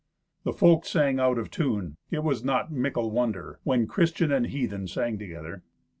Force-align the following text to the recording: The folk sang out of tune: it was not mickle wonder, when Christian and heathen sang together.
The 0.45 0.51
folk 0.51 0.87
sang 0.87 1.19
out 1.19 1.37
of 1.37 1.51
tune: 1.51 1.95
it 2.09 2.23
was 2.23 2.43
not 2.43 2.71
mickle 2.71 3.11
wonder, 3.11 3.59
when 3.63 3.85
Christian 3.85 4.31
and 4.31 4.47
heathen 4.47 4.87
sang 4.87 5.19
together. 5.19 5.61